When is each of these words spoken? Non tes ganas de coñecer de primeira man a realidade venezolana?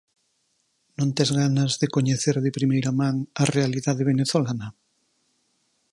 Non 0.97 1.09
tes 1.15 1.29
ganas 1.41 1.71
de 1.81 1.87
coñecer 1.95 2.35
de 2.45 2.55
primeira 2.57 2.91
man 2.99 3.15
a 3.41 3.43
realidade 3.55 4.07
venezolana? 4.11 4.67